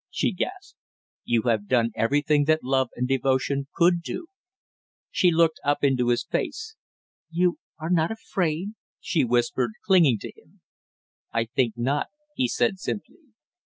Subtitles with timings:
[0.09, 0.75] she gasped.
[1.25, 4.25] "You have done everything that love and devotion could do!"
[5.11, 6.75] She looked up into his face.
[7.29, 8.69] "You are not afraid?"
[8.99, 10.61] she whispered, clinging to him.
[11.31, 13.19] "I think not," he said simply.